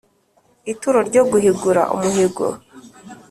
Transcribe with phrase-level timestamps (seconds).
[0.71, 2.45] Ituro ryo guhigura umuhigo